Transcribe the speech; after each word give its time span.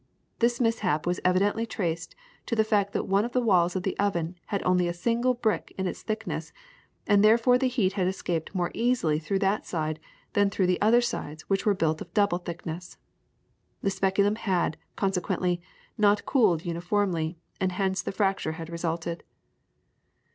This 0.39 0.59
mishap 0.59 1.05
was 1.05 1.19
eventually 1.23 1.67
traced 1.67 2.15
to 2.47 2.55
the 2.55 2.63
fact 2.63 2.91
that 2.93 3.07
one 3.07 3.23
of 3.23 3.33
the 3.33 3.39
walls 3.39 3.75
of 3.75 3.83
the 3.83 3.95
oven 3.99 4.35
had 4.47 4.63
only 4.63 4.87
a 4.87 4.95
single 4.95 5.35
brick 5.35 5.75
in 5.77 5.85
its 5.85 6.01
thickness, 6.01 6.51
and 7.05 7.19
that 7.21 7.27
therefore 7.27 7.59
the 7.59 7.67
heat 7.67 7.93
had 7.93 8.07
escaped 8.07 8.55
more 8.55 8.71
easily 8.73 9.19
through 9.19 9.37
that 9.45 9.67
side 9.67 9.99
than 10.33 10.49
through 10.49 10.65
the 10.65 10.81
other 10.81 11.01
sides 11.01 11.43
which 11.43 11.67
were 11.67 11.75
built 11.75 12.01
of 12.01 12.11
double 12.15 12.39
thickness. 12.39 12.97
The 13.83 13.91
speculum 13.91 14.37
had, 14.37 14.75
consequently, 14.95 15.61
not 15.99 16.25
cooled 16.25 16.65
uniformly, 16.65 17.37
and 17.59 17.71
hence 17.71 18.01
the 18.01 18.11
fracture 18.11 18.53
had 18.53 18.71
resulted. 18.71 19.23